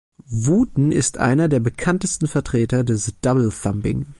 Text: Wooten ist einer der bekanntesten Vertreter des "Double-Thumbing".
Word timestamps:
Wooten 0.25 0.91
ist 0.91 1.19
einer 1.19 1.47
der 1.47 1.59
bekanntesten 1.59 2.27
Vertreter 2.27 2.83
des 2.83 3.13
"Double-Thumbing". 3.21 4.07